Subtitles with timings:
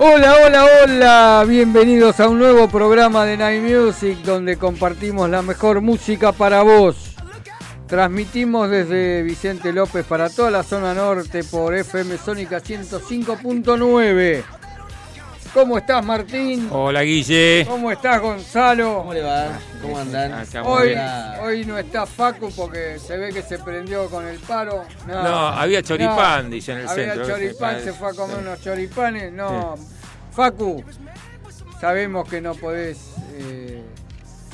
[0.00, 5.80] Hola, hola, hola, bienvenidos a un nuevo programa de Night Music donde compartimos la mejor
[5.80, 7.16] música para vos.
[7.88, 14.57] Transmitimos desde Vicente López para toda la zona norte por FM Sónica 105.9.
[15.54, 16.68] ¿Cómo estás Martín?
[16.70, 17.64] Hola Guille.
[17.66, 18.98] ¿Cómo estás Gonzalo?
[18.98, 19.58] ¿Cómo le va?
[19.80, 20.32] ¿Cómo andan?
[20.34, 20.94] Acá Hoy,
[21.42, 24.84] hoy no está Facu porque se ve que se prendió con el paro.
[25.06, 26.50] No, No, había choripán, no.
[26.50, 27.28] dice en el había centro.
[27.28, 29.32] choripán, se fue a comer unos choripanes.
[29.32, 29.74] No,
[30.32, 30.84] Facu,
[31.80, 32.98] sabemos que no podés
[33.34, 33.82] eh,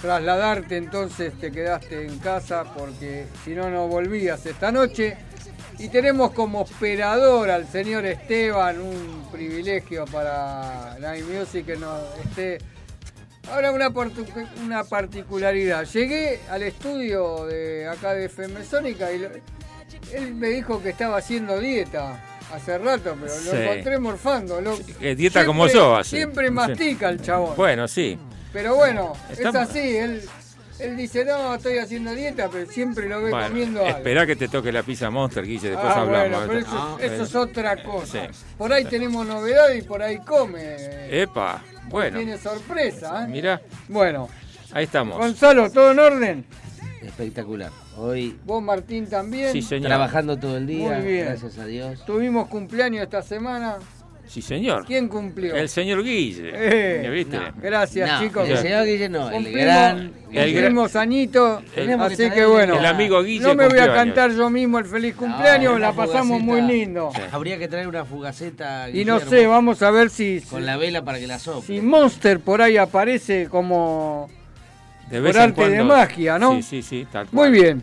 [0.01, 5.17] trasladarte, entonces te quedaste en casa porque si no, no volvías esta noche.
[5.79, 12.59] Y tenemos como operador al señor Esteban, un privilegio para Night Music que nos esté
[13.51, 13.93] Ahora una,
[14.65, 15.85] una particularidad.
[15.85, 19.23] Llegué al estudio de acá de FM Sónica y
[20.15, 22.23] él me dijo que estaba haciendo dieta
[22.53, 24.61] hace rato, pero lo encontré morfando.
[24.63, 24.79] lo-
[25.15, 26.17] dieta como yo hace.
[26.17, 27.55] Siempre mastica el chabón.
[27.57, 28.19] Bueno, sí.
[28.53, 29.97] Pero bueno, Está- es así.
[29.97, 30.23] Él,
[30.79, 33.97] él dice, no, estoy haciendo dieta, pero siempre lo ve Bueno, comiendo algo.
[33.99, 36.31] espera que te toque la pizza Monster, Guille, después Ah, hablamos.
[36.31, 38.27] bueno, pero eso, Ah, eso es otra cosa.
[38.33, 38.45] Sí.
[38.59, 40.77] Por ahí tenemos novedad y por ahí come.
[41.11, 42.19] Epa, bueno.
[42.19, 43.25] Tiene sorpresa.
[43.25, 43.29] ¿eh?
[43.29, 44.29] Mira, Bueno,
[44.73, 45.19] ahí estamos.
[45.19, 46.45] Gonzalo, ¿todo en orden?
[47.03, 47.71] Espectacular.
[47.97, 49.53] Hoy Vos, Martín, también.
[49.53, 49.89] Sí, señor.
[49.89, 51.27] trabajando todo el día, Muy bien.
[51.27, 52.05] gracias a Dios.
[52.07, 53.77] Tuvimos cumpleaños esta semana.
[54.27, 54.85] Sí, señor.
[54.87, 55.55] ¿Quién cumplió?
[55.55, 56.51] El señor Guille.
[56.55, 57.37] Eh, ¿Viste?
[57.37, 57.53] no.
[57.63, 58.49] Gracias, No, chicos.
[58.49, 60.13] el señor Guille no, el gran...
[60.33, 62.77] El Cumplimos añito, Tenemos que así que bueno.
[62.81, 64.39] El amigo Guille No me voy a cantar años.
[64.39, 66.45] yo mismo el feliz cumpleaños, No, la pasamos fugaceta.
[66.45, 67.11] muy lindo.
[67.15, 67.21] Sí.
[67.31, 70.77] Habría que traer una fugaceta, Y no Guillermo, sé, vamos a ver si, Con la
[70.77, 71.77] vela para que la sople.
[71.77, 74.29] si Monster por ahí aparece como...
[75.09, 76.57] De vez Por en arte de magia, ¿no?
[76.57, 77.83] Sí, sí, sí, tal Muy cual.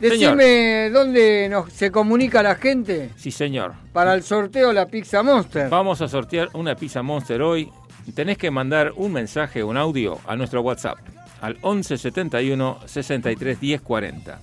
[0.00, 0.36] Señor.
[0.36, 3.74] Decime dónde nos, se comunica la gente Sí, señor.
[3.92, 5.68] para el sorteo de la Pizza Monster.
[5.68, 7.70] Vamos a sortear una pizza Monster hoy.
[8.14, 10.98] Tenés que mandar un mensaje, un audio a nuestro WhatsApp
[11.42, 14.40] al 11 71 63 10 40.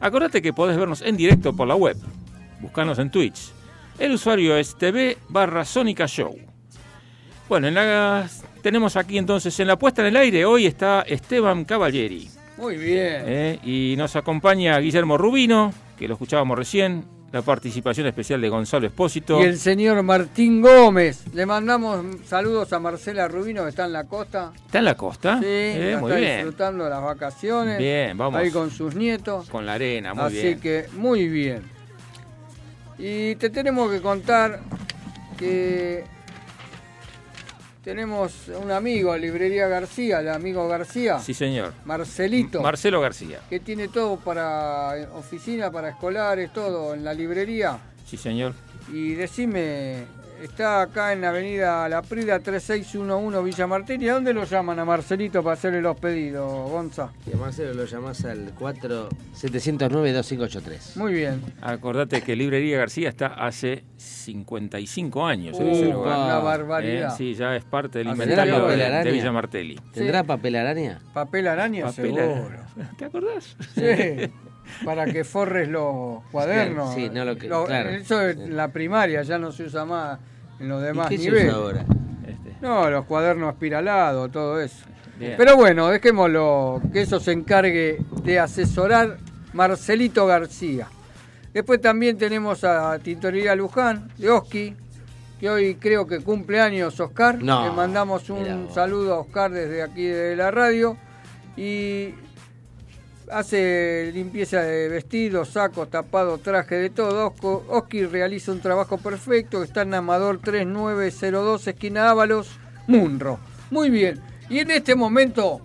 [0.00, 1.96] Acordate que podés vernos en directo por la web.
[2.60, 3.52] Buscanos en Twitch.
[3.98, 6.36] El usuario es TV barra Sónica Show.
[7.48, 8.28] Bueno, en la-
[8.62, 12.28] tenemos aquí entonces en la puesta en el aire hoy está Esteban Cavalieri.
[12.56, 13.22] Muy bien.
[13.26, 13.58] ¿eh?
[13.64, 17.04] y nos acompaña Guillermo Rubino, que lo escuchábamos recién.
[17.32, 19.40] La participación especial de Gonzalo Espósito.
[19.40, 21.24] Y el señor Martín Gómez.
[21.34, 24.52] Le mandamos saludos a Marcela Rubino que está en la costa.
[24.54, 25.38] ¿Está en la costa?
[25.40, 26.36] Sí, Eh, muy está bien.
[26.36, 27.78] disfrutando de las vacaciones.
[27.78, 28.38] Bien, vamos.
[28.40, 29.50] Ahí con sus nietos.
[29.50, 30.60] Con la arena, muy Así bien.
[30.60, 31.62] que muy bien.
[33.00, 34.60] Y te tenemos que contar
[35.36, 36.04] que
[37.84, 41.72] tenemos un amigo, Librería García, el amigo García, Sí, señor.
[41.84, 43.40] Marcelito, Marcelo García.
[43.50, 47.78] que tiene todo para eh, oficina, para escolares, todo en la librería.
[48.06, 48.54] Sí, señor.
[48.92, 50.04] Y decime,
[50.44, 54.02] está acá en la avenida La Prida 3611 Villa Martín.
[54.02, 57.10] ¿Y a dónde lo llaman a Marcelito para hacerle los pedidos, Gonza?
[57.30, 60.96] Y a Marcelo lo llamás al 4 709 2583.
[60.96, 61.42] Muy bien.
[61.62, 66.18] Acordate que Librería García está hace 55 años en ese lugar.
[66.18, 67.16] una Eh, barbaridad.
[67.16, 69.80] sí, ya es parte del inventario de, de Villa Martelli.
[69.92, 70.26] ¿Tendrá Sí.
[70.26, 71.00] papel araña?
[71.12, 72.22] Papel araña, Papel seguro.
[72.34, 72.90] araña.
[72.98, 73.56] ¿Te acordás?
[73.74, 74.32] Sí,
[74.84, 76.94] para que forres los cuadernos.
[76.94, 77.90] Sí, no lo que- Lo- claro.
[77.90, 80.18] Eso es la primaria, ya no se usa más
[80.60, 81.48] en los demás ¿Y qué se niveles.
[81.52, 81.84] usa ahora?
[82.26, 84.84] Este, No, los cuadernos espiralados, todo eso.
[85.18, 85.34] bien.
[85.36, 89.18] Pero bueno, dejémoslo, que eso se encargue de asesorar
[89.52, 90.88] Marcelito García.
[91.52, 94.74] Después también tenemos a Tintorería Luján, de Oski,
[95.38, 97.40] que hoy creo que cumple años Oscar.
[97.42, 100.96] No, Le mandamos un saludo a Oscar desde aquí de la radio.
[101.56, 102.14] Y
[103.30, 107.32] hace limpieza de vestidos, sacos, tapados, traje de todo.
[107.34, 109.62] Osco- Oski realiza un trabajo perfecto.
[109.62, 112.48] Está en Amador 3902, esquina Ábalos,
[112.86, 113.38] Munro.
[113.70, 114.20] Muy bien.
[114.48, 115.60] Y en este momento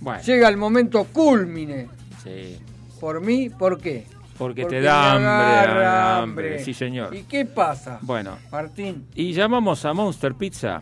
[0.00, 1.88] Bueno, llega el momento culmine.
[2.22, 2.58] sí.
[3.00, 4.06] Por mí, ¿por qué?
[4.38, 5.28] Porque, Porque te da hambre,
[5.70, 5.86] hambre.
[5.86, 6.64] hambre.
[6.64, 7.14] Sí, señor.
[7.14, 7.98] ¿Y qué pasa?
[8.00, 9.06] Bueno, Martín.
[9.14, 10.80] y llamamos a Monster Pizza,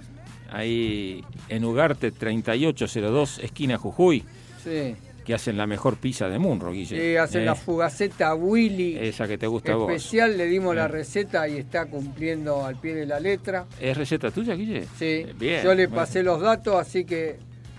[0.52, 4.25] ahí en Ugarte 3802, esquina Jujuy.
[4.62, 4.94] Sí.
[5.25, 6.99] que hacen la mejor pizza de Munro, Guille.
[7.12, 8.96] Sí, hacen Eh, la fugaceta Willy.
[8.99, 9.88] Esa que te gusta a vos.
[9.93, 10.88] Especial, le dimos la Eh.
[10.88, 13.66] receta y está cumpliendo al pie de la letra.
[13.81, 14.82] ¿Es receta tuya, Guille?
[14.99, 15.62] Sí, Eh, Bien.
[15.62, 17.37] yo le bueno, pasé los datos, así que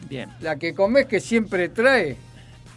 [0.07, 0.29] Bien.
[0.39, 2.15] la que comés que siempre trae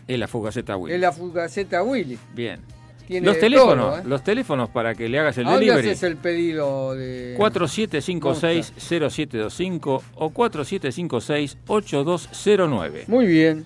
[0.08, 0.94] Es la fugaceta Willy.
[0.96, 2.18] es la fugaceta Willy.
[2.34, 2.60] Bien.
[3.06, 4.02] Tiene Los teléfonos, todo, ¿eh?
[4.06, 5.90] los teléfonos para que le hagas el ¿A dónde delivery.
[5.90, 13.06] haces el pedido de 4756-0725 o 4756-8209.
[13.08, 13.64] Muy bien.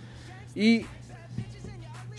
[0.54, 0.84] Y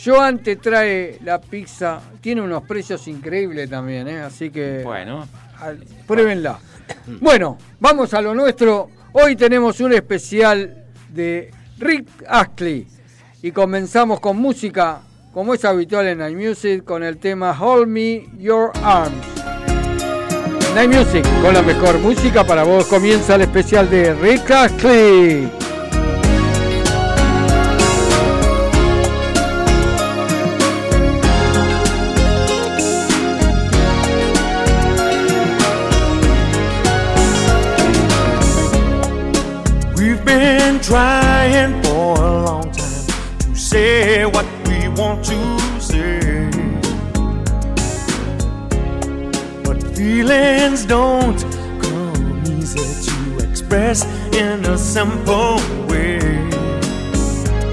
[0.04, 4.22] Joan te trae la pizza, tiene unos precios increíbles también, ¿eh?
[4.22, 5.28] así que Bueno,
[5.60, 6.60] al- pruébenla.
[7.22, 8.90] Bueno, vamos a lo nuestro.
[9.14, 12.86] Hoy tenemos un especial de Rick Astley
[13.42, 15.02] y comenzamos con música,
[15.34, 19.16] como es habitual en Night con el tema Hold Me Your Arms.
[20.76, 20.92] Night
[21.42, 25.50] con la mejor música para vos, comienza el especial de Rick Astley.
[39.96, 43.06] We've been trying for a long time
[43.40, 44.46] to say what
[45.02, 45.42] want to
[45.80, 46.20] say.
[49.64, 51.42] But feelings don't
[51.82, 54.06] come easy to express
[54.44, 55.56] in a simple
[55.90, 56.20] way.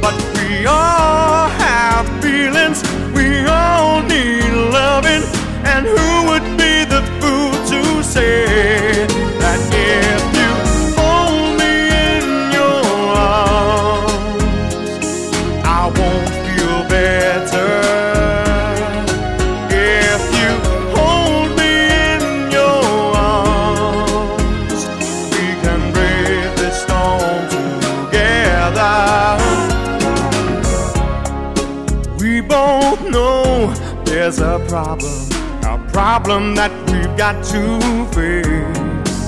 [0.05, 2.79] But we all have feelings,
[3.15, 5.25] we all need loving.
[5.73, 8.88] And who would be the fool to say
[34.69, 35.29] problem,
[35.65, 37.79] a problem that we've got to
[38.13, 39.19] face.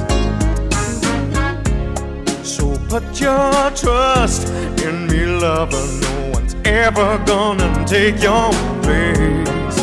[2.46, 4.48] So put your trust
[4.84, 5.86] in me, lover.
[6.02, 8.50] No one's ever gonna take your
[8.84, 9.76] place.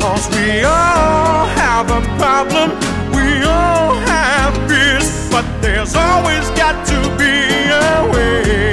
[0.00, 2.70] Cause we all have a problem,
[3.10, 7.34] we all have fears, but there's always got to be
[7.70, 8.72] a way.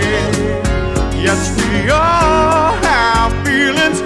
[1.25, 3.99] Yes, we all have feelings,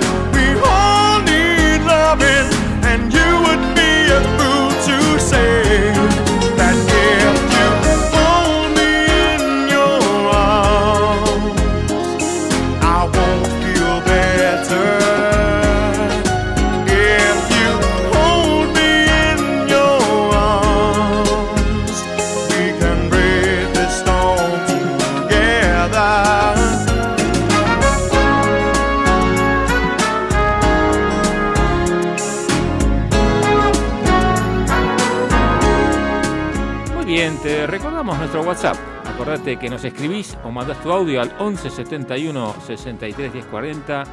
[38.51, 38.75] WhatsApp.
[39.05, 44.03] Acordate que nos escribís o mandás tu audio al 11 71 63 10 40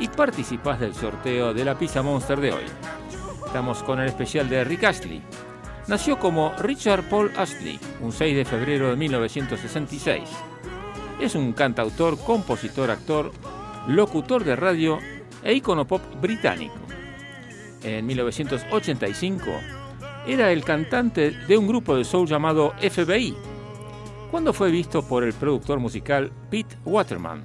[0.00, 2.64] y participás del sorteo de la Pizza Monster de hoy.
[3.46, 5.22] Estamos con el especial de Rick Astley.
[5.86, 10.30] Nació como Richard Paul Astley un 6 de febrero de 1966.
[11.20, 13.30] Es un cantautor, compositor, actor,
[13.86, 14.98] locutor de radio
[15.44, 16.74] e ícono pop británico.
[17.84, 19.44] En 1985
[20.26, 23.36] era el cantante de un grupo de soul llamado FBI,
[24.30, 27.44] cuando fue visto por el productor musical Pete Waterman,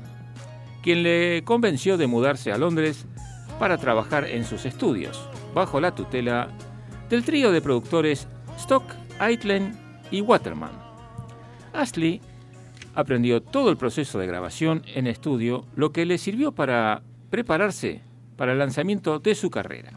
[0.82, 3.06] quien le convenció de mudarse a Londres
[3.60, 6.50] para trabajar en sus estudios, bajo la tutela
[7.10, 8.84] del trío de productores Stock,
[9.20, 9.78] Aitken
[10.10, 10.72] y Waterman.
[11.74, 12.22] Astley
[12.96, 18.02] aprendió todo el proceso de grabación en estudio, lo que le sirvió para prepararse
[18.36, 19.92] para el lanzamiento de su carrera.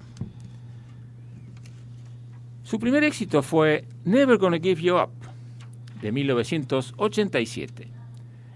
[2.63, 5.11] Su primer éxito fue Never Gonna Give You Up,
[6.01, 7.89] de 1987,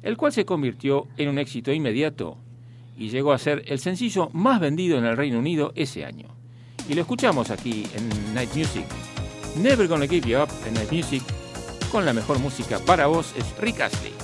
[0.03, 2.39] el cual se convirtió en un éxito inmediato
[2.97, 6.29] y llegó a ser el sencillo más vendido en el Reino Unido ese año.
[6.89, 8.85] Y lo escuchamos aquí en Night Music.
[9.57, 11.23] Never Gonna Give You Up en Night Music,
[11.93, 14.18] con la mejor música para vos, es Rick Astley.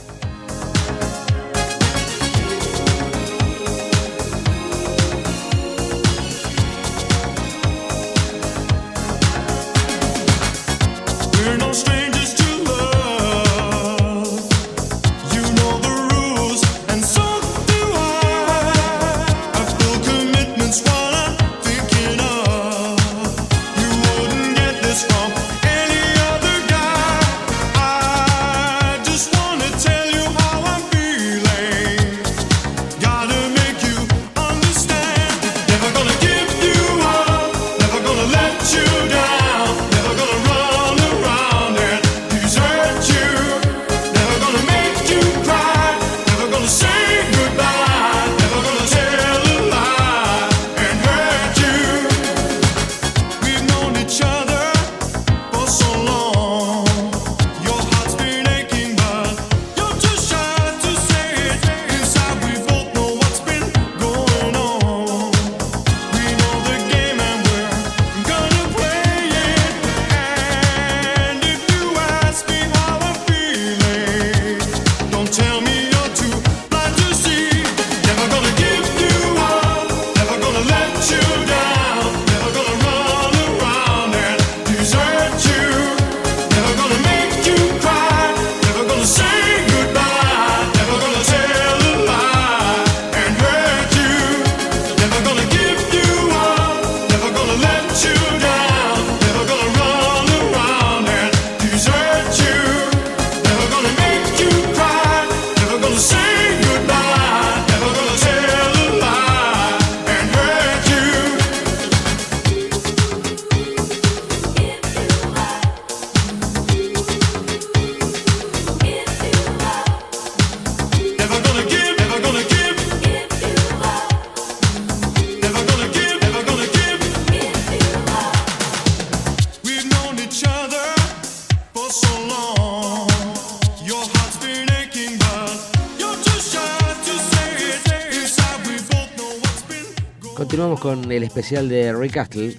[141.35, 142.57] Especial de Rick Astley.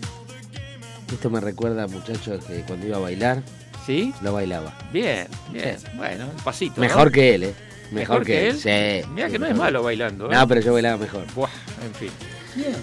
[1.09, 3.41] Esto me recuerda, muchachos, que cuando iba a bailar,
[3.85, 4.13] ¿Sí?
[4.21, 4.77] lo bailaba.
[4.91, 5.77] Bien, bien.
[5.95, 6.73] Bueno, un pasito.
[6.75, 6.81] ¿no?
[6.81, 7.53] Mejor que él, ¿eh?
[7.91, 8.59] ¿Mejor que él?
[8.59, 9.07] Sí.
[9.13, 10.29] Mira sí, que no es malo bailando.
[10.29, 10.35] ¿eh?
[10.35, 11.23] No, pero yo bailaba mejor.
[11.33, 11.49] Buah,
[11.85, 12.09] en fin.
[12.53, 12.75] Bien.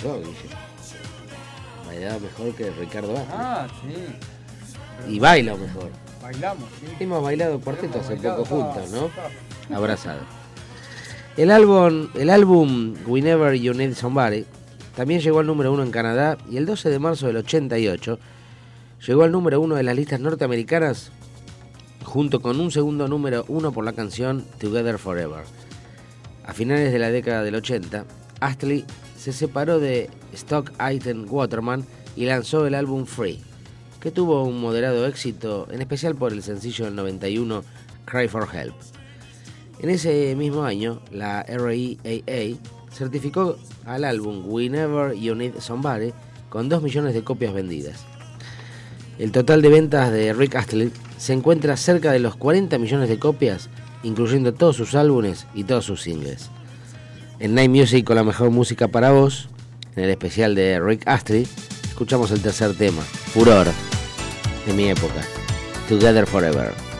[0.00, 0.32] Yo, Guille.
[1.86, 3.36] Bailaba mejor que Ricardo Astley.
[3.36, 5.12] Ah, sí.
[5.12, 5.90] Y bailo mejor.
[6.22, 6.86] Bailamos, sí.
[7.00, 9.76] Hemos bailado cuarteto hace bailado, poco juntos, ¿no?
[9.76, 10.20] Abrazado.
[11.36, 14.46] El álbum, el álbum Whenever You Need Somebody
[14.96, 18.18] también llegó al número uno en Canadá y el 12 de marzo del 88
[19.06, 21.10] llegó al número uno de las listas norteamericanas
[22.04, 25.44] junto con un segundo número uno por la canción Together Forever.
[26.46, 28.04] A finales de la década del 80,
[28.40, 28.84] Astley
[29.16, 31.84] se separó de Stock Item Waterman
[32.14, 33.40] y lanzó el álbum Free,
[34.00, 37.64] que tuvo un moderado éxito, en especial por el sencillo del 91
[38.04, 38.74] Cry for Help.
[39.80, 42.58] En ese mismo año, la RIAA
[42.94, 46.12] certificó al álbum Whenever You Need Somebody
[46.48, 48.04] con 2 millones de copias vendidas.
[49.18, 53.18] El total de ventas de Rick Astley se encuentra cerca de los 40 millones de
[53.18, 53.68] copias,
[54.02, 56.50] incluyendo todos sus álbumes y todos sus singles.
[57.40, 59.48] En Night Music con la mejor música para vos,
[59.96, 61.46] en el especial de Rick Astley,
[61.84, 63.66] escuchamos el tercer tema, Furor,
[64.66, 65.22] de mi época,
[65.88, 66.93] Together Forever.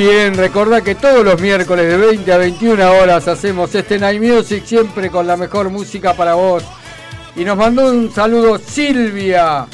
[0.00, 4.64] Bien, recordá que todos los miércoles de 20 a 21 horas hacemos este Night Music
[4.64, 6.62] siempre con la mejor música para vos.
[7.34, 9.66] Y nos mandó un saludo Silvia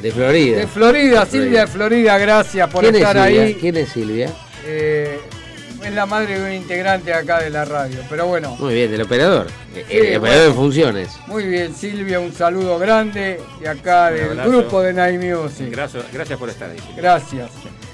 [0.00, 0.58] De Florida.
[0.58, 3.56] de Florida, Silvia de Florida, gracias por ¿Quién es estar ahí.
[3.60, 4.30] ¿Quién es Silvia?
[4.64, 5.18] Eh,
[5.84, 9.02] es la madre de un integrante acá de la radio, pero bueno, Muy bien, del
[9.02, 9.46] operador.
[9.88, 10.44] El operador bueno.
[10.44, 11.08] en funciones.
[11.26, 14.50] muy bien Silvia, un saludo grande de acá Un del abrazo.
[14.50, 15.68] grupo de Night Music.
[15.70, 16.78] Gracias, gracias por estar ahí.
[16.96, 17.50] Gracias.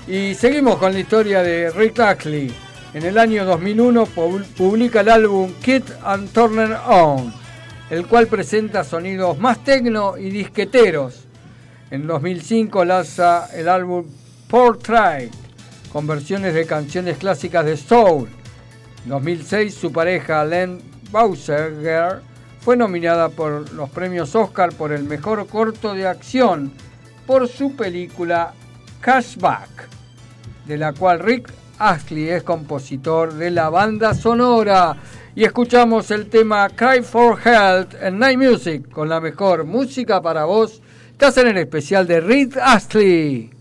[0.07, 2.53] Y seguimos con la historia de Rick Astley.
[2.95, 7.33] En el año 2001 pu- publica el álbum Kid and Turner On,
[7.91, 11.25] el cual presenta sonidos más tecno y disqueteros.
[11.91, 14.07] En 2005 lanza el álbum
[14.49, 15.33] Portrait,
[15.93, 18.29] con versiones de canciones clásicas de soul.
[19.05, 21.75] En 2006 su pareja Len Bauser
[22.61, 26.73] fue nominada por los premios Oscar por el mejor corto de acción
[27.27, 28.53] por su película
[29.01, 29.69] Cashback,
[30.67, 34.97] de la cual Rick Astley es compositor de la banda sonora.
[35.35, 40.45] Y escuchamos el tema Cry for Help en Night Music con la mejor música para
[40.45, 40.81] vos.
[41.13, 43.56] Estás en el especial de Rick Astley.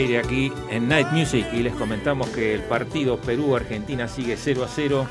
[0.00, 4.68] Aire aquí en Night Music y les comentamos que el partido Perú-Argentina sigue 0 a
[4.68, 5.06] 0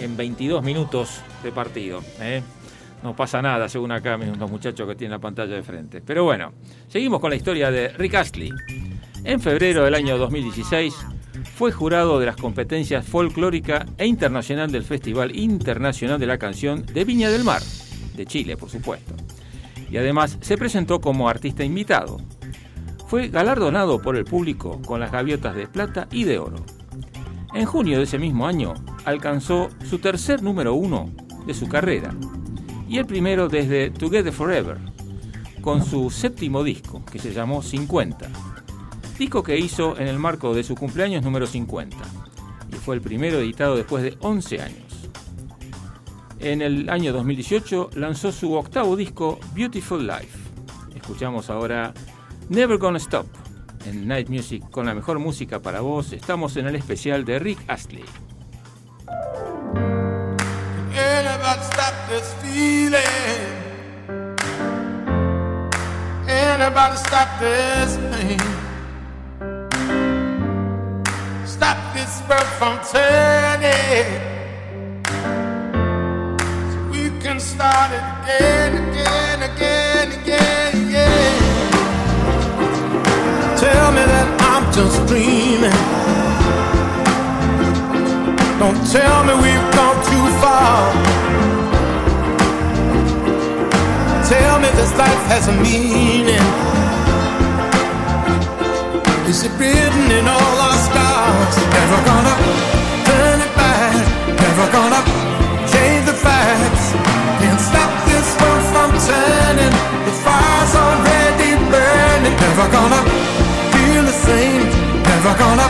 [0.00, 2.00] en 22 minutos de partido.
[2.20, 2.42] ¿eh?
[3.02, 6.00] No pasa nada, según acá los muchachos que tienen la pantalla de frente.
[6.00, 6.54] Pero bueno,
[6.88, 8.50] seguimos con la historia de Rick Astley.
[9.24, 10.94] En febrero del año 2016
[11.54, 17.04] fue jurado de las competencias folclórica e internacional del Festival Internacional de la Canción de
[17.04, 17.60] Viña del Mar,
[18.16, 19.14] de Chile, por supuesto.
[19.90, 22.16] Y además se presentó como artista invitado.
[23.10, 26.64] Fue galardonado por el público con las gaviotas de plata y de oro.
[27.52, 31.10] En junio de ese mismo año alcanzó su tercer número uno
[31.44, 32.14] de su carrera
[32.88, 34.78] y el primero desde Together Forever,
[35.60, 38.28] con su séptimo disco que se llamó 50,
[39.18, 41.96] disco que hizo en el marco de su cumpleaños número 50
[42.72, 45.10] y fue el primero editado después de 11 años.
[46.38, 50.38] En el año 2018 lanzó su octavo disco Beautiful Life.
[50.94, 51.92] Escuchamos ahora
[52.50, 53.26] Never Gonna Stop
[53.86, 56.12] en Night Music con la mejor música para vos.
[56.12, 58.04] Estamos en el especial de Rick Astley.
[66.28, 68.38] Anybody stop this pain?
[71.46, 74.06] Stop this world from turning.
[76.72, 79.19] So we can start it again, again,
[84.72, 85.78] just dreaming.
[88.58, 90.92] Don't tell me we've gone too far.
[94.30, 96.46] Tell me this life has a meaning.
[99.26, 101.56] Is it written in all our scars?
[101.74, 102.36] Never gonna
[103.08, 103.94] turn it back.
[104.38, 105.02] Never gonna
[105.72, 106.92] change the facts.
[107.40, 109.74] Can't stop this world from turning.
[110.06, 112.36] The fire's already burning.
[112.38, 113.39] Never gonna
[114.30, 114.64] same.
[115.10, 115.68] Never gonna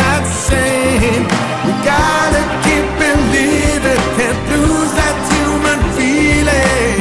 [0.00, 1.24] not same.
[1.64, 4.02] We gotta keep believing.
[4.18, 6.98] Can't lose that human feeling.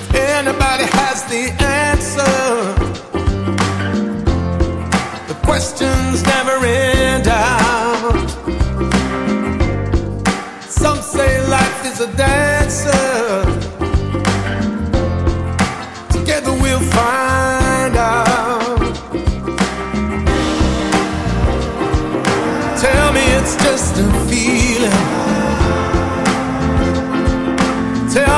[0.00, 1.44] If anybody has the
[1.84, 2.36] answer,
[5.30, 8.28] the questions never end out.
[10.82, 13.09] Some say life is a dancer.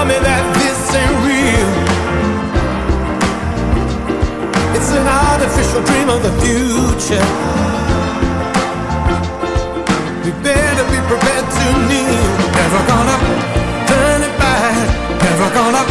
[0.02, 1.70] Tell me that this ain't real.
[4.74, 7.22] It's an artificial dream of the future.
[10.26, 12.18] We better be prepared to kneel.
[12.50, 13.16] Never gonna
[13.86, 14.74] turn it back.
[15.22, 15.86] Never gonna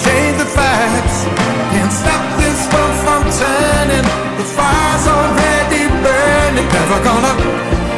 [0.00, 1.28] change the facts.
[1.76, 4.06] Can't stop this world from turning.
[4.40, 6.68] The fire's already burning.
[6.72, 7.34] Never gonna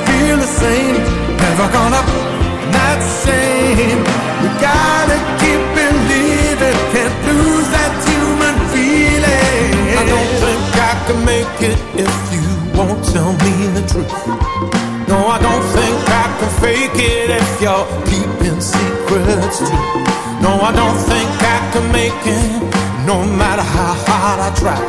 [0.03, 0.99] feel the same.
[1.39, 2.03] Never gonna
[2.75, 4.01] not the same.
[4.43, 5.14] We gotta
[11.45, 12.45] make it if you
[12.79, 14.13] won't tell me the truth.
[15.09, 19.85] No, I don't think I can fake it if you're keeping secrets too.
[20.41, 22.63] No, I don't think I can make it,
[23.07, 24.81] no matter how hard I try.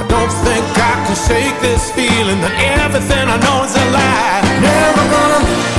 [0.00, 4.42] I don't think I can shake this feeling that everything I know is a lie.
[4.60, 5.75] Never gonna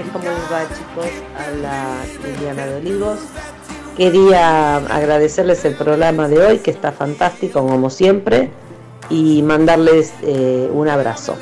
[0.00, 1.10] Noches, ¿cómo les va chicos?
[1.36, 3.18] Habla Liliana de Olivos.
[3.96, 8.48] Quería agradecerles el programa de hoy, que está fantástico como siempre,
[9.10, 11.36] y mandarles eh, un abrazo.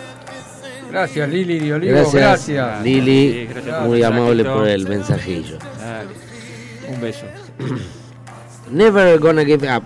[0.90, 2.82] Gracias Lili de Olivos, Gracias, gracias.
[2.82, 5.58] Lili, Sí, gracias muy amable por el mensajillo.
[5.78, 6.10] Dale.
[6.92, 7.26] Un beso.
[8.72, 9.84] Never Gonna Give Up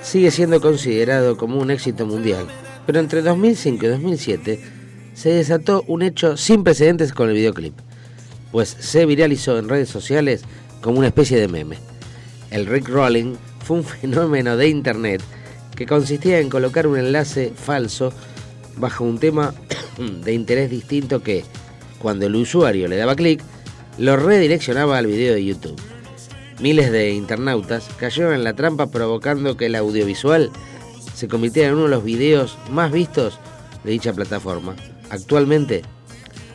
[0.00, 2.46] sigue siendo considerado como un éxito mundial,
[2.86, 4.81] pero entre 2005 y 2007
[5.14, 7.74] se desató un hecho sin precedentes con el videoclip,
[8.50, 10.42] pues se viralizó en redes sociales
[10.80, 11.78] como una especie de meme.
[12.50, 15.22] El Rick Rolling fue un fenómeno de internet
[15.74, 18.12] que consistía en colocar un enlace falso
[18.76, 19.54] bajo un tema
[20.24, 21.44] de interés distinto que,
[21.98, 23.42] cuando el usuario le daba clic,
[23.98, 25.80] lo redireccionaba al video de YouTube.
[26.60, 30.50] Miles de internautas cayeron en la trampa provocando que el audiovisual
[31.14, 33.38] se convirtiera en uno de los videos más vistos
[33.84, 34.76] de dicha plataforma.
[35.12, 35.82] Actualmente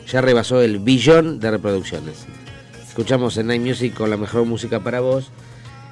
[0.08, 2.26] ya rebasó el billón de reproducciones.
[2.88, 5.30] Escuchamos en Night Music con la mejor música para vos,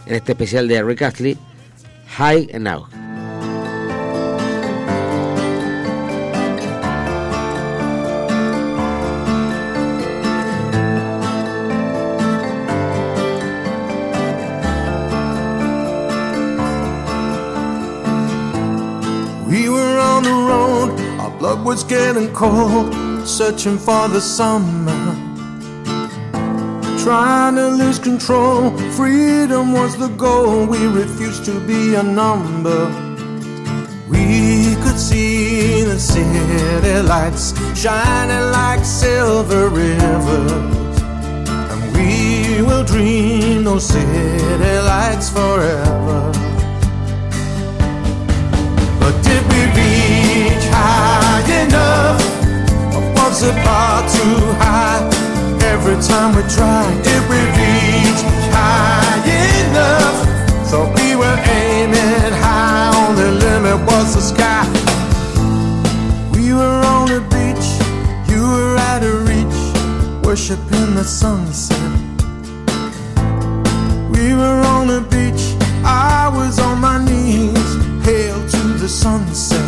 [0.04, 1.38] en este especial de Rick Astley,
[2.16, 3.05] High and Now.
[22.32, 22.94] Cold,
[23.28, 25.14] searching for the summer.
[27.04, 30.66] Trying to lose control, freedom was the goal.
[30.66, 32.86] We refused to be a number.
[34.08, 40.96] We could see the city lights shining like silver rivers.
[41.70, 46.32] And we will dream those city lights forever.
[49.00, 49.60] But did we
[51.66, 52.20] enough?
[52.94, 55.02] Or was the bar too high?
[55.72, 58.22] Every time we tried, did we reach
[58.54, 59.20] high
[59.66, 60.16] enough?
[60.70, 64.64] Thought we were aiming high, only limit was the sky.
[66.34, 67.68] We were on the beach,
[68.30, 69.58] you were out of reach,
[70.26, 71.92] worshiping the sunset.
[74.14, 75.44] We were on the beach,
[75.84, 77.70] I was on my knees,
[78.04, 79.65] hail to the sunset.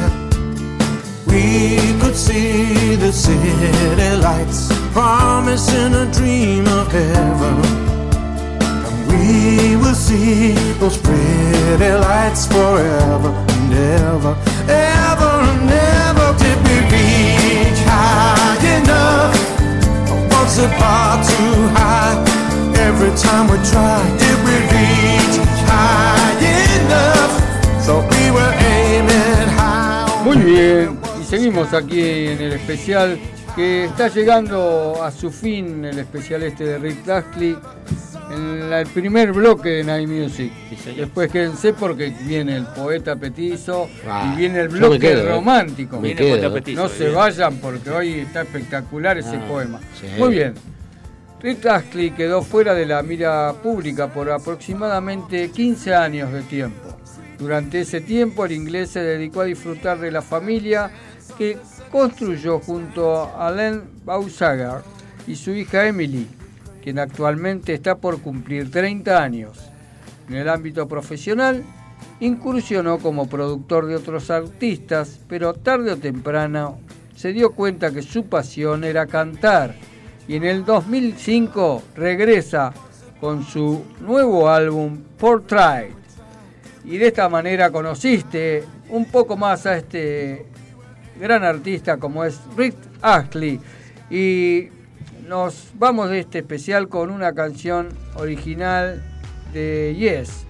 [1.39, 4.61] We could see the city lights,
[4.93, 7.57] promising a dream of heaven.
[8.87, 13.73] And we will see those pretty lights forever and
[14.03, 14.35] ever,
[31.57, 33.19] aquí en el especial
[33.57, 37.57] que está llegando a su fin, el especial este de Rick Astley,
[38.31, 40.53] en la- el primer bloque de Night Music.
[40.85, 40.95] Sí.
[40.97, 45.33] Después quédense porque viene el poeta petizo Ah, y viene el bloque quedo, eh.
[45.35, 45.97] romántico.
[45.97, 46.31] Me Viene quedo.
[46.39, 47.15] Poeta Petizo, No se bien.
[47.17, 49.81] vayan porque hoy está espectacular ese Ah, poema.
[49.99, 50.07] sí.
[50.19, 50.55] Muy bien.
[51.41, 56.97] Rick Astley quedó fuera de la mira pública por aproximadamente 15 años de tiempo.
[57.39, 60.91] Durante ese tiempo el inglés se dedicó a disfrutar de la familia
[61.37, 61.59] que
[61.91, 64.83] construyó junto a Len Bausager
[65.27, 66.27] y su hija Emily,
[66.83, 69.59] quien actualmente está por cumplir 30 años.
[70.29, 71.65] En el ámbito profesional,
[72.21, 76.79] incursionó como productor de otros artistas, pero tarde o temprano
[77.17, 79.75] se dio cuenta que su pasión era cantar
[80.27, 82.73] y en el 2005 regresa
[83.21, 85.95] con su nuevo álbum Portrait.
[86.85, 90.47] Y de esta manera conociste un poco más a este
[91.19, 93.61] gran artista como es Rick Astley.
[94.11, 94.69] Y
[95.27, 99.03] nos vamos de este especial con una canción original
[99.53, 100.47] de Yes.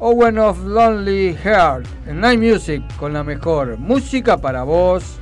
[0.00, 5.18] Owen of Lonely Heart en Night Music con la mejor música para vos.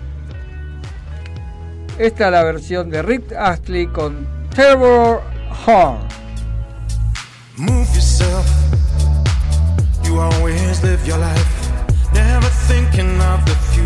[1.98, 5.22] Esta es la versión de Rick Astley con Terror
[5.66, 6.12] Heart.
[7.56, 8.46] Move yourself.
[10.04, 11.72] You always live your life,
[12.12, 13.85] never thinking of the future.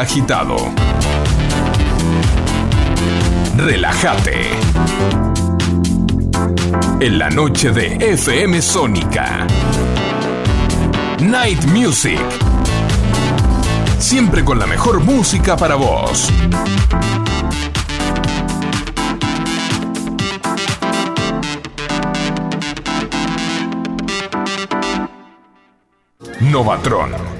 [0.00, 0.56] Agitado,
[3.54, 4.50] relájate.
[7.00, 9.46] En la noche de FM Sónica.
[11.20, 12.18] Night Music.
[13.98, 16.30] Siempre con la mejor música para vos.
[26.40, 27.39] Novatron.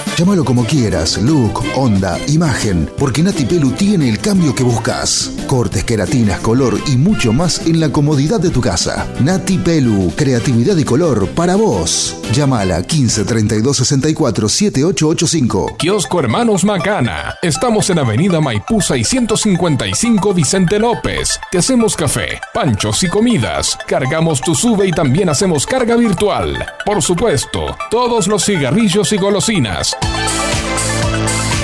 [0.21, 5.31] Llámalo como quieras, look, onda, imagen, porque Nati Pelu tiene el cambio que buscas.
[5.47, 9.07] Cortes, queratinas, color y mucho más en la comodidad de tu casa.
[9.19, 12.20] Nati Pelu, creatividad y color para vos.
[12.33, 15.75] Llámala 15 32 64 7885.
[15.77, 17.35] Kiosco Hermanos Macana.
[17.41, 21.37] Estamos en Avenida Maipú 655 Vicente López.
[21.51, 23.77] Te hacemos café, panchos y comidas.
[23.85, 26.65] Cargamos tu sube y también hacemos carga virtual.
[26.85, 29.95] Por supuesto, todos los cigarrillos y golosinas.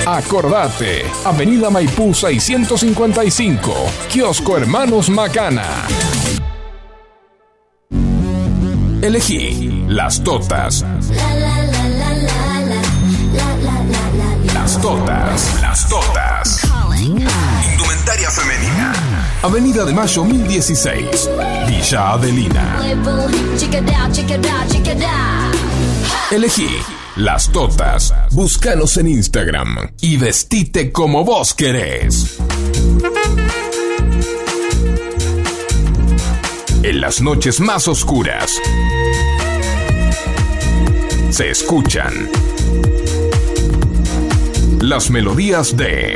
[0.06, 3.73] Acordate, Avenida Maipú 655,
[4.10, 5.88] Kiosco Hermanos Macana.
[9.02, 10.84] Elegí las totas,
[14.68, 15.62] las Totas.
[15.62, 16.60] Las Totas.
[17.72, 18.94] Indumentaria femenina.
[19.42, 21.30] Avenida de Mayo 1016.
[21.68, 22.80] Villa Adelina.
[26.32, 26.70] Elegí
[27.16, 28.14] Las Totas.
[28.32, 32.38] Búscanos en Instagram y vestite como vos querés.
[36.84, 38.62] En las noches más oscuras
[41.30, 42.13] se escuchan
[44.82, 46.16] las melodías de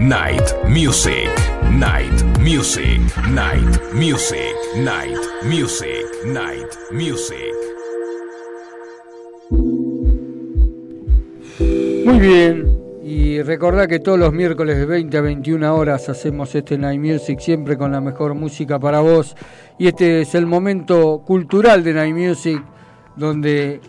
[0.00, 1.30] Night Music,
[1.70, 7.52] Night Music, Night Music, Night Music, Night Music.
[12.04, 12.75] Muy bien.
[13.08, 17.38] Y recordá que todos los miércoles de 20 a 21 horas hacemos este Night Music
[17.38, 19.36] siempre con la mejor música para vos.
[19.78, 22.60] Y este es el momento cultural de Night Music
[23.14, 23.80] donde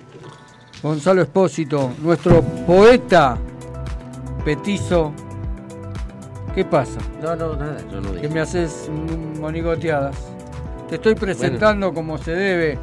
[0.83, 3.39] Gonzalo Espósito, nuestro poeta
[4.45, 5.11] petizo,
[6.53, 6.99] ¿qué pasa?
[7.19, 8.87] No, no, nada, yo no Que me haces
[9.39, 10.15] monigoteadas.
[10.89, 12.77] Te estoy presentando como se debe,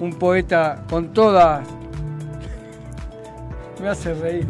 [0.00, 1.68] un poeta con todas...
[3.80, 4.46] Me hace reír.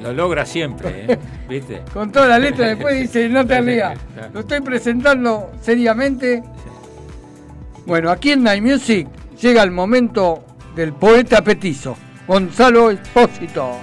[0.00, 1.18] Lo logra siempre, ¿eh?
[1.48, 1.82] ¿viste?
[1.92, 3.98] Con toda la letra después dice, no te rías.
[4.32, 6.42] Lo estoy presentando seriamente.
[7.86, 9.06] Bueno, aquí en Night Music
[9.40, 13.76] llega el momento del poeta petizo, Gonzalo Espósito.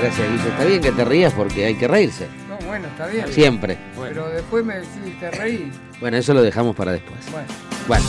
[0.00, 0.48] Gracias, Guille.
[0.48, 2.26] Está bien que te rías porque hay que reírse.
[2.48, 3.28] No, bueno, está bien.
[3.28, 3.76] Siempre.
[4.00, 5.70] Pero después me decís, te reí.
[6.00, 7.18] Bueno, eso lo dejamos para después.
[7.30, 7.46] Bueno,
[7.86, 8.06] Bueno,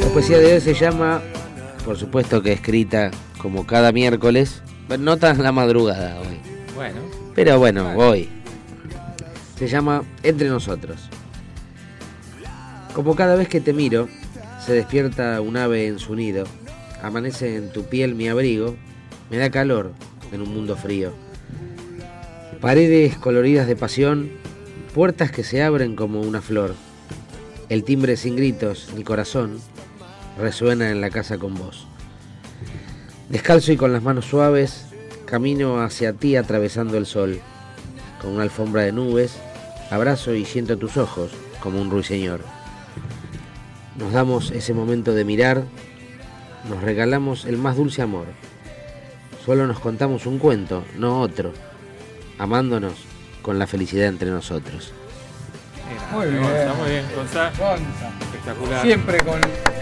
[0.00, 1.20] la poesía de hoy se llama,
[1.84, 4.62] por supuesto que escrita como cada miércoles,
[4.98, 6.38] no tan la madrugada hoy.
[6.74, 7.00] Bueno,
[7.34, 8.28] Pero bueno, hoy.
[9.58, 11.08] Se llama Entre nosotros.
[12.94, 14.08] Como cada vez que te miro,
[14.64, 16.44] se despierta un ave en su nido,
[17.02, 18.76] amanece en tu piel mi abrigo,
[19.30, 19.92] me da calor
[20.32, 21.12] en un mundo frío.
[22.60, 24.30] Paredes coloridas de pasión,
[24.94, 26.74] puertas que se abren como una flor.
[27.68, 29.60] El timbre sin gritos ni corazón
[30.40, 31.86] resuena en la casa con vos.
[33.28, 34.86] Descalzo y con las manos suaves,
[35.24, 37.40] camino hacia ti atravesando el sol.
[38.20, 39.36] Con una alfombra de nubes,
[39.90, 41.30] abrazo y siento tus ojos
[41.60, 42.40] como un ruiseñor.
[43.96, 45.62] Nos damos ese momento de mirar,
[46.68, 48.26] nos regalamos el más dulce amor.
[49.44, 51.52] Solo nos contamos un cuento, no otro,
[52.38, 52.94] amándonos
[53.42, 54.92] con la felicidad entre nosotros.
[56.12, 56.42] muy bien.
[56.42, 58.29] Gonza, muy bien, Gonza.
[58.40, 58.82] Espectacular.
[58.82, 59.40] Siempre con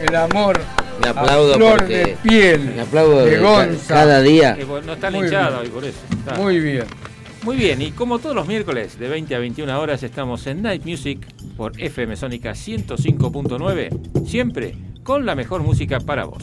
[0.08, 0.60] el amor
[1.02, 3.94] Le aplaudo a flor porque- de piel Le aplaudo de Gonza.
[3.94, 4.56] cada día.
[4.58, 5.62] Eh, no está Muy linchado bien.
[5.62, 5.98] hoy por eso.
[6.10, 6.34] Está.
[6.34, 6.84] Muy bien.
[7.44, 10.84] Muy bien, y como todos los miércoles de 20 a 21 horas estamos en Night
[10.84, 11.24] Music
[11.56, 13.90] por FM Sónica 105.9,
[14.26, 16.42] siempre con la mejor música para vos.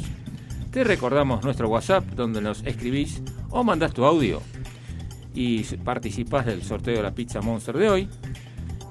[0.71, 4.41] Te recordamos nuestro WhatsApp donde nos escribís o mandás tu audio
[5.33, 8.09] y participás del sorteo de la Pizza Monster de hoy.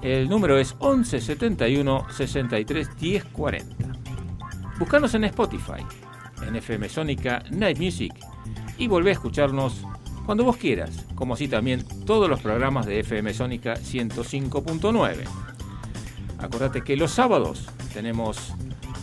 [0.05, 3.75] El número es 11 71 63 10 40.
[4.77, 5.83] Buscanos en Spotify,
[6.45, 8.13] en FM Sónica Night Music
[8.77, 9.81] y volvé a escucharnos
[10.27, 15.23] cuando vos quieras, como así también todos los programas de FM Sónica 105.9.
[16.37, 18.53] Acordate que los sábados tenemos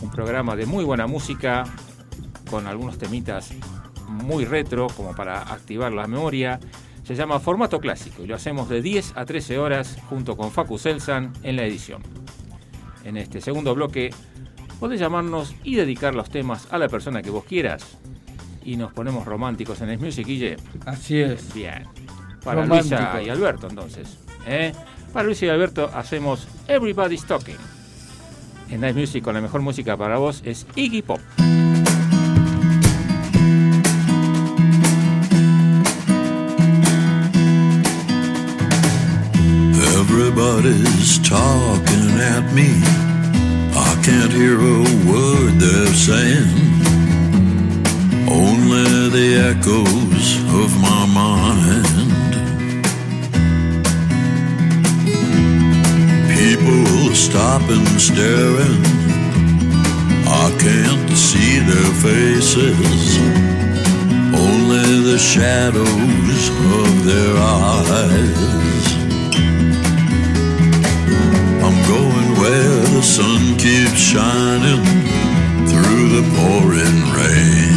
[0.01, 1.65] un programa de muy buena música
[2.49, 3.51] con algunos temitas
[4.07, 6.61] muy retro como para activar la memoria.
[7.03, 10.77] Se llama Formato Clásico y lo hacemos de 10 a 13 horas junto con Facu
[10.77, 12.01] Selsan en la edición.
[13.03, 14.11] En este segundo bloque
[14.79, 17.97] podés llamarnos y dedicar los temas a la persona que vos quieras.
[18.63, 20.55] Y nos ponemos románticos en el Music, Guille.
[20.85, 21.53] Así es.
[21.53, 21.83] Bien.
[22.43, 22.95] Para Romántico.
[22.95, 24.17] Luisa y Alberto, entonces.
[24.47, 24.71] ¿eh?
[25.11, 27.57] Para Luisa y Alberto hacemos Everybody's Talking.
[28.69, 31.19] En Night Music con la mejor música para vos es Iggy Pop.
[40.15, 42.69] Everybody's talking at me.
[43.73, 46.53] I can't hear a word they're saying.
[48.29, 50.27] Only the echoes
[50.61, 52.13] of my mind.
[56.29, 58.83] People stop and staring.
[60.29, 63.17] I can't see their faces.
[64.45, 66.49] Only the shadows
[66.81, 68.92] of their eyes.
[74.13, 74.83] Shining
[75.65, 77.72] through the pouring rain.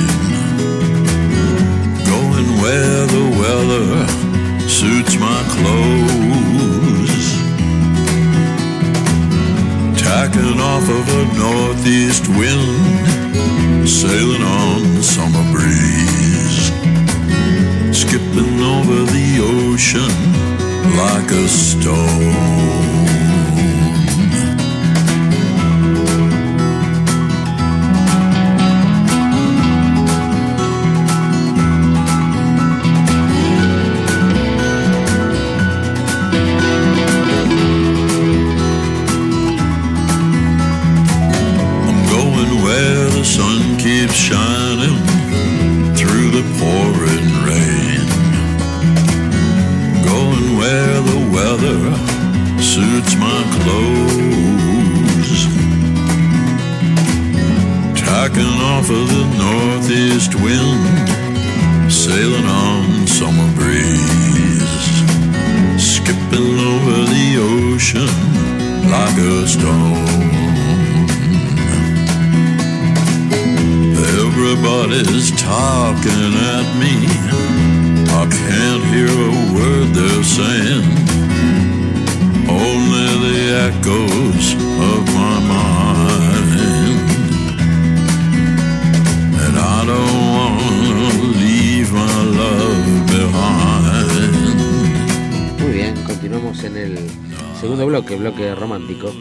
[98.71, 99.15] Romántico.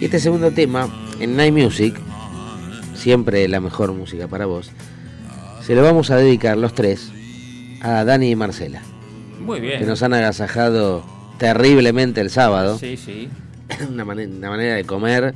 [0.00, 0.88] Y este segundo tema,
[1.20, 1.94] en Night Music,
[2.94, 4.70] siempre la mejor música para vos,
[5.62, 7.12] se lo vamos a dedicar los tres
[7.82, 8.80] a Dani y Marcela,
[9.40, 9.78] Muy bien.
[9.80, 11.04] que nos han agasajado
[11.38, 12.78] terriblemente el sábado.
[12.78, 13.28] Sí, sí.
[13.90, 15.34] Una, mane- una manera de comer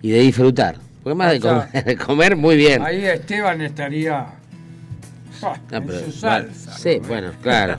[0.00, 0.76] y de disfrutar.
[1.02, 2.82] Porque más de O sea, comer, de comer muy bien.
[2.82, 4.26] Ahí Esteban estaría
[5.42, 6.76] ah, en su salsa.
[6.78, 7.78] Sí, bueno, claro.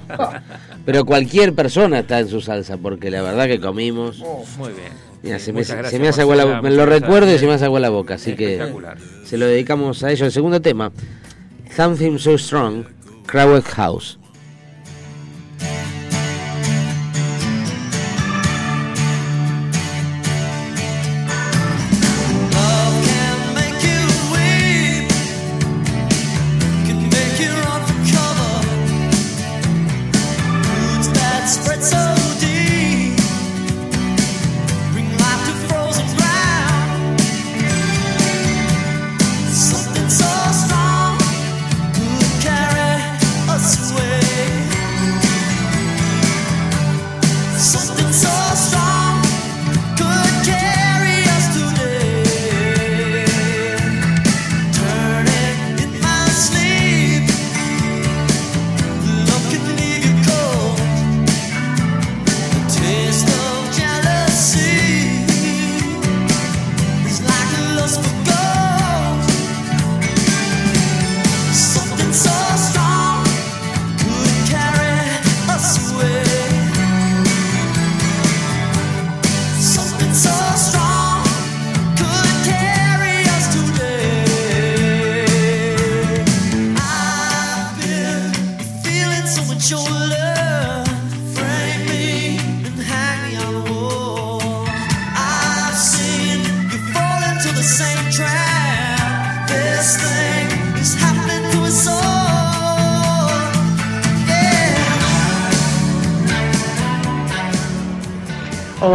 [0.86, 4.22] Pero cualquier persona está en su salsa, porque la verdad que comimos.
[4.24, 5.10] Oh, Muy bien.
[5.22, 7.46] Mira, Sí, se me, se me hace agua la Marcela, me lo recuerdo y se
[7.46, 8.74] me hace agua la boca, así que
[9.26, 10.22] se lo dedicamos a ellos.
[10.28, 10.94] El segundo tema,
[11.76, 12.86] Something So Strong,
[13.26, 14.18] Crowded House.
[80.00, 80.39] Something so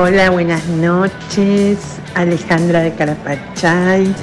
[0.07, 1.79] Hola, buenas noches.
[2.15, 4.15] Alejandra de Carapachay.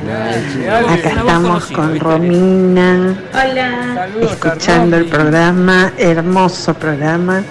[0.88, 3.16] Acá estamos con Romina.
[3.34, 4.08] Hola.
[4.22, 7.44] Escuchando el programa, hermoso programa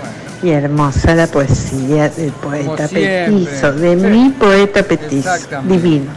[0.45, 2.87] y hermosa la poesía del poeta.
[2.87, 5.29] Petizo, de mi poeta Petizo.
[5.65, 6.13] Divino.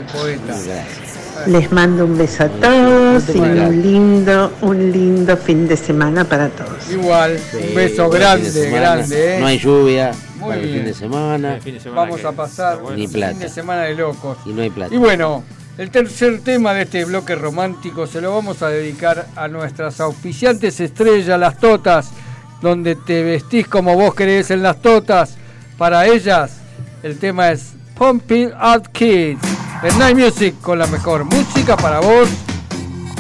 [1.48, 6.50] Les mando un beso a todos y un lindo, un lindo fin de semana para
[6.50, 6.90] todos.
[6.92, 8.80] Igual, Sí, un beso grande, semana.
[8.96, 9.40] grande, ¿eh?
[9.40, 10.76] No hay lluvia Muy para el bien.
[10.78, 13.96] fin de semana El fin de semana Vamos a pasar un fin de semana de
[13.96, 14.38] locos.
[14.46, 14.94] y no hay plata.
[14.94, 15.44] Y bueno,
[15.78, 20.80] el tercer tema de este bloque romántico se lo vamos a dedicar a nuestras auspiciantes
[20.80, 22.12] estrellas, las totas,
[22.62, 25.36] donde te vestís como vos querés en las totas.
[25.78, 26.58] Para ellas,
[27.04, 29.40] el tema es Pumping Out Kids.
[29.82, 32.28] Night Music con la mejor música para vos.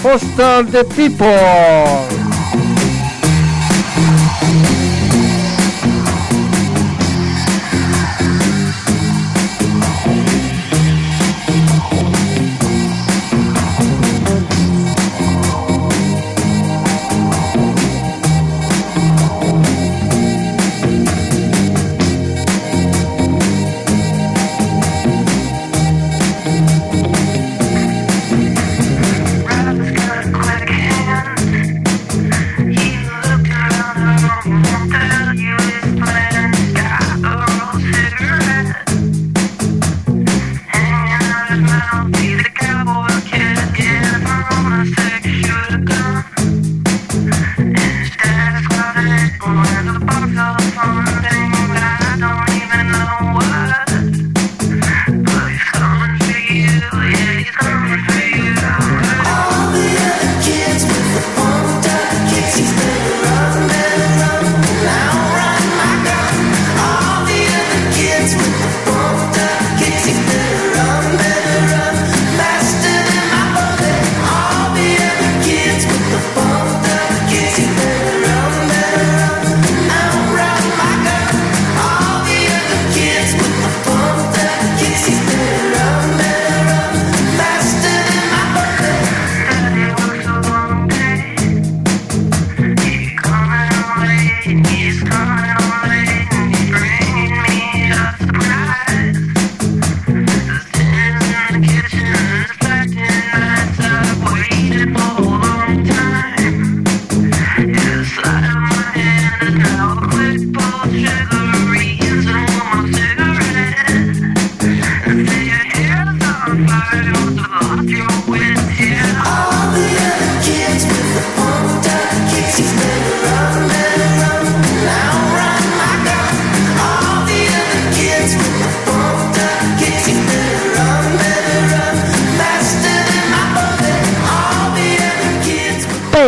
[0.02, 2.69] Foster the People.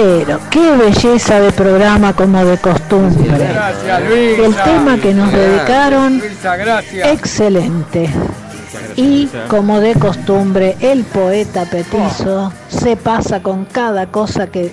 [0.02, 3.28] Pero qué belleza de programa como de costumbre.
[3.38, 4.46] Gracias, Luisa.
[4.46, 7.08] El tema que nos dedicaron, Luisa, gracias.
[7.08, 8.10] excelente.
[8.96, 14.72] Y como de costumbre, el poeta petizo se pasa con cada cosa que,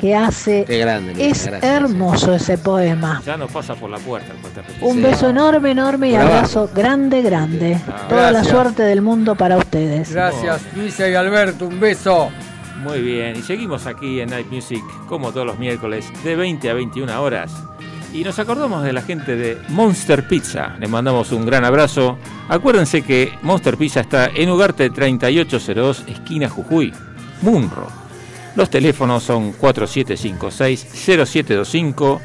[0.00, 0.64] que hace.
[0.66, 1.14] Qué grande.
[1.14, 1.72] Luisa, Es gracias.
[1.72, 3.22] hermoso ese poema.
[3.24, 4.82] Ya nos pasa por la puerta el poeta Petit.
[4.82, 5.00] Un Sí.
[5.02, 7.78] beso enorme, enorme y abrazo grande, grande.
[8.08, 10.12] Toda la suerte del mundo para ustedes.
[10.12, 12.30] Gracias, Luisa y Alberto, un beso.
[12.86, 16.74] Muy bien, y seguimos aquí en Night Music como todos los miércoles de 20 a
[16.74, 17.52] 21 horas.
[18.12, 20.76] Y nos acordamos de la gente de Monster Pizza.
[20.78, 22.16] Les mandamos un gran abrazo.
[22.48, 26.92] Acuérdense que Monster Pizza está en Ugarte 3802, esquina Jujuy,
[27.42, 27.88] Munro.
[28.54, 32.20] Los teléfonos son 4756-0725,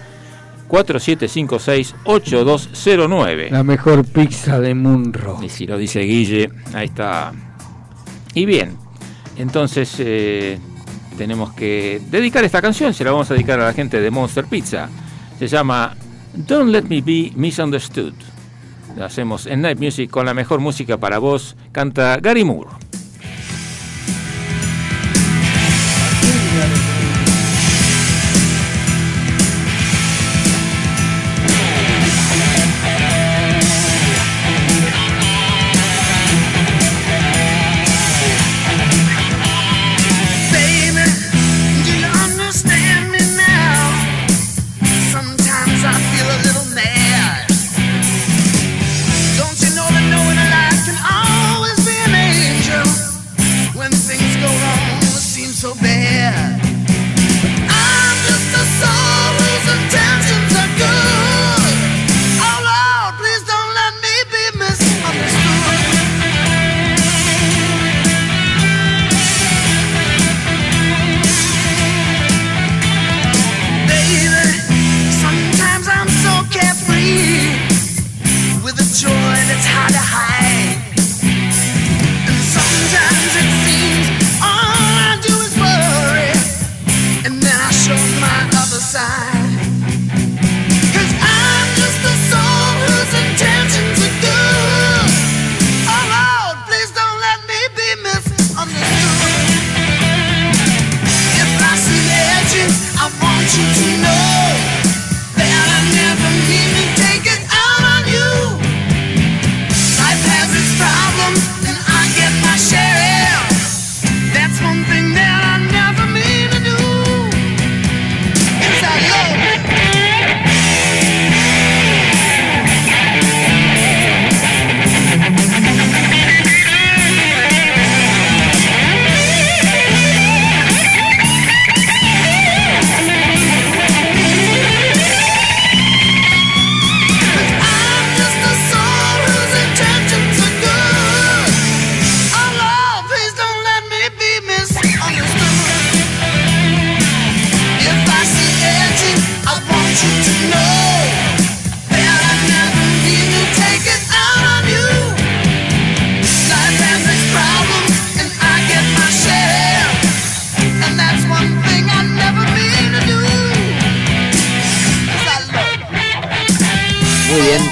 [0.69, 3.49] 4756-8209.
[3.49, 5.39] La mejor pizza de Munro.
[5.41, 7.33] Y si lo dice Guille, ahí está.
[8.35, 8.77] Y bien,
[9.41, 10.59] entonces eh,
[11.17, 14.45] tenemos que dedicar esta canción, se la vamos a dedicar a la gente de Monster
[14.45, 14.87] Pizza.
[15.39, 15.95] Se llama
[16.33, 18.13] Don't Let Me Be Misunderstood.
[18.95, 21.55] Lo hacemos en Night Music con la mejor música para vos.
[21.71, 22.69] Canta Gary Moore.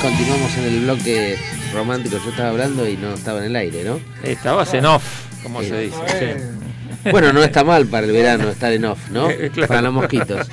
[0.02, 1.38] Continuamos en el bloque
[1.74, 2.18] romántico.
[2.24, 4.00] Yo estaba hablando y no estaba en el aire, ¿no?
[4.24, 5.04] Estabas en off,
[5.44, 5.70] como Sí.
[5.70, 5.98] se dice.
[6.20, 7.10] sí.
[7.12, 9.30] Bueno, no está mal para el verano estar en off, ¿no?
[9.30, 9.68] Eh, claro.
[9.68, 10.48] Para los mosquitos.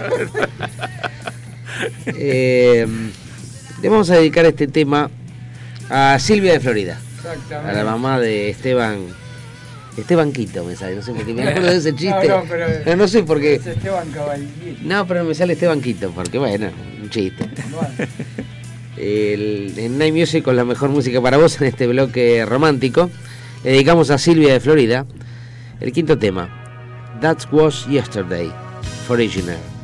[2.07, 2.87] Eh,
[3.83, 5.11] le vamos a dedicar este tema
[5.91, 7.71] a Silvia de Florida, Exactamente.
[7.71, 9.07] a la mamá de Esteban.
[9.97, 12.29] Esteban Quito me sale, no sé por qué me acuerdo de ese chiste.
[12.29, 13.55] No, no, pero- Pero no sé por qué.
[13.55, 14.79] Es Esteban Caballini.
[14.83, 16.69] No, pero me sale Esteban Quito, porque bueno,
[17.03, 17.49] un chiste.
[18.97, 23.11] El, en Night Music con la mejor música para vos en este bloque romántico.
[23.65, 25.07] Le dedicamos a Silvia de Florida
[25.81, 26.49] el quinto tema,
[27.21, 28.51] That Was Yesterday,
[29.07, 29.59] Foreigner.
[29.59, 29.76] Thought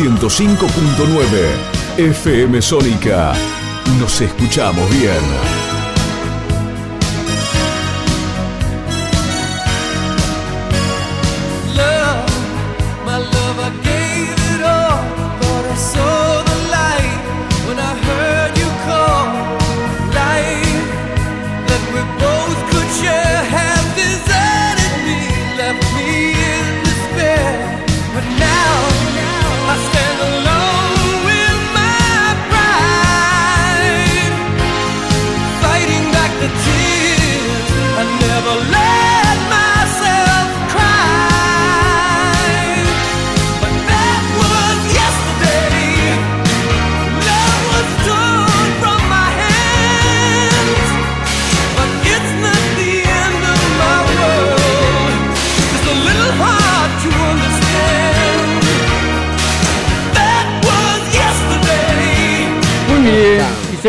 [0.00, 3.34] 105.9 FM Sónica.
[3.98, 5.59] Nos escuchamos bien.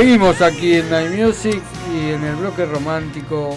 [0.02, 1.62] Seguimos aquí en Night Music
[1.94, 3.56] y en el bloque romántico.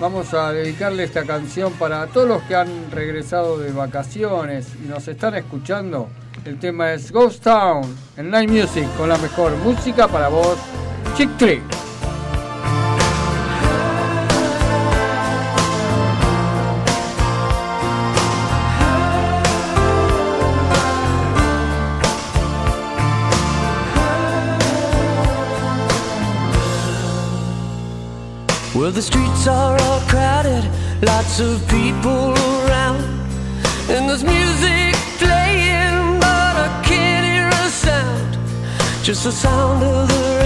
[0.00, 5.08] Vamos a dedicarle esta canción para todos los que han regresado de vacaciones y nos
[5.08, 6.08] están escuchando.
[6.44, 7.82] El tema es Ghost Town
[8.16, 10.58] en Night Music con la mejor música para vos,
[11.16, 11.89] Chick Trick.
[28.80, 30.64] Well, the streets are all crowded,
[31.02, 32.32] lots of people
[32.64, 33.04] around,
[33.90, 38.38] and there's music playing, but I can't hear a sound.
[39.04, 40.39] Just the sound of the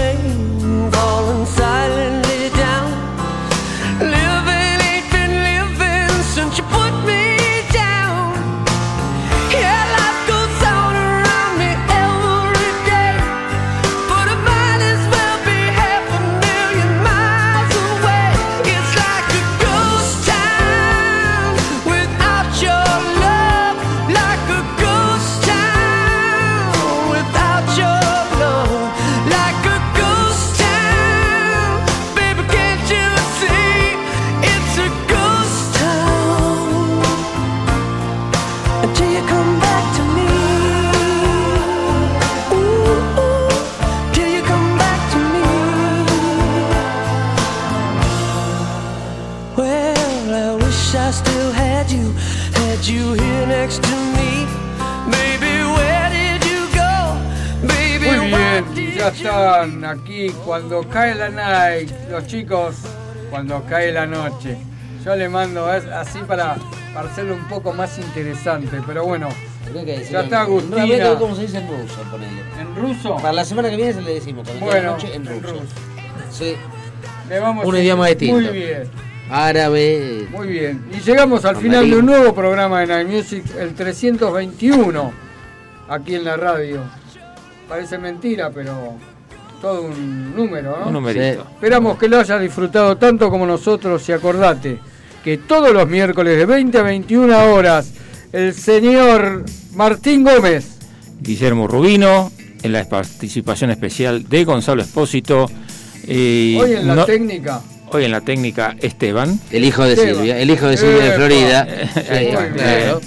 [59.07, 60.29] están aquí.
[60.45, 62.75] Cuando cae la night, los chicos,
[63.29, 64.57] cuando cae la noche.
[65.03, 66.57] Yo le mando así para,
[66.95, 69.29] para hacerlo un poco más interesante, pero bueno,
[70.09, 71.19] ya está No, habría que ver Agustina.
[71.19, 72.41] cómo se dice en ruso, ponele.
[72.59, 73.15] ¿En ruso?
[73.17, 74.47] Para la semana que viene se le decimos.
[74.47, 75.53] cuando Bueno, noche, en en ruso.
[75.55, 75.65] ruso.
[76.31, 76.55] Sí.
[77.29, 78.35] Le vamos Un a- idioma distinto.
[78.35, 78.89] Muy bien,
[79.29, 80.27] Árabe.
[80.31, 80.85] muy bien.
[80.93, 85.11] Y llegamos al final de un nuevo programa de Night Music, el 321,
[85.89, 86.79] aquí en la radio.
[87.67, 88.93] Parece mentira, pero
[89.61, 90.87] todo un número, ¿no?
[90.87, 91.45] Un numerito.
[91.55, 94.79] Esperamos que lo hayas disfrutado tanto como nosotros y acordate
[95.25, 97.91] que todos los miércoles de 20 a 21 horas
[98.31, 100.67] el señor Martín Gómez
[101.19, 105.49] Guillermo Rubino, en la participación especial de Gonzalo Espósito.
[106.07, 107.61] y hoy en la no- técnica
[107.91, 109.39] hoy en la técnica Esteban.
[109.51, 110.15] El hijo de Esteban.
[110.15, 110.37] Silvia.
[110.39, 111.11] El hijo de Silvia de.
[111.13, 111.61] Florida.
[112.09, 112.53] Ahí está, Muy bien.
[112.53, 113.01] claro.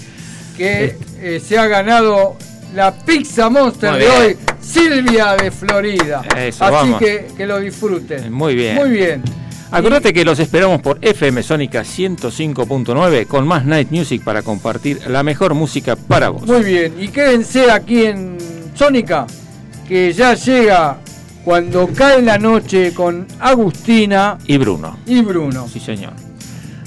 [0.57, 2.37] que eh, se ha ganado
[2.75, 6.23] la Pizza Monster de hoy, Silvia de Florida.
[6.37, 6.99] Eso, Así vamos.
[7.01, 8.33] que que lo disfruten.
[8.33, 8.75] Muy bien.
[8.77, 9.23] Muy bien.
[9.71, 15.23] Acordate que los esperamos por FM Sónica 105.9 con más Night Music para compartir la
[15.23, 16.47] mejor música para vos.
[16.47, 16.95] Muy bien.
[16.99, 18.39] Y quédense aquí en
[18.75, 19.27] Sónica,
[19.87, 20.99] que ya llega
[21.45, 24.99] cuando cae la noche con Agustina Y Bruno.
[25.07, 25.69] y Bruno.
[25.71, 26.13] Sí, señor.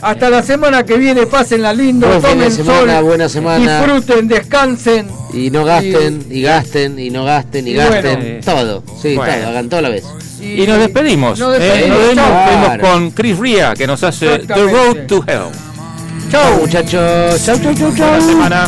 [0.01, 3.79] Hasta la semana que viene, pásenla lindo, Buen tomen semana, sol, buena semana.
[3.83, 5.07] disfruten, descansen.
[5.33, 8.19] Y no gasten, y, gasten, y no gasten, y, Y gasten.
[8.19, 8.39] bueno.
[8.43, 8.83] todo.
[9.01, 9.33] Sí, Bueno.
[9.33, 9.47] todo.
[9.49, 10.03] Hagan todo a la vez.
[10.41, 11.37] Y nos despedimos.
[11.39, 11.59] Nos ¿eh?
[11.59, 11.97] despedimos.
[12.15, 12.81] Nos despedimos Claro.
[12.83, 14.53] con Chris Ria, que nos hace The.
[14.55, 15.51] Road to Hell.
[16.31, 17.45] Chau, muchachos.
[17.45, 18.07] Chau, chau, chau, chau.
[18.09, 18.67] Buena semana.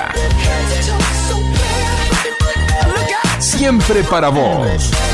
[3.61, 5.10] Siempre para vos.